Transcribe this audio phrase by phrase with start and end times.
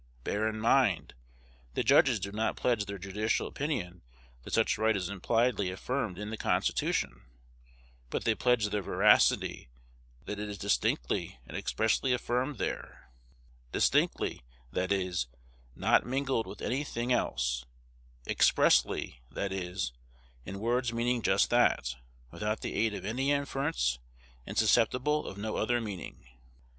[0.23, 1.13] Bear in mind,
[1.75, 4.01] the judges do not pledge their judicial opinion
[4.41, 7.21] that such right is impliedly affirmed in the Constitution;
[8.09, 9.69] but they pledge their veracity
[10.25, 13.11] that it is distinctly and expressly affirmed there,
[13.71, 15.27] "distinctly," that is,
[15.75, 17.65] not mingled with any thing else;
[18.27, 19.93] "expressly," that is,
[20.47, 21.93] in words meaning just that,
[22.31, 23.99] without the aid of any inference,
[24.47, 26.25] and susceptible of no other meaning.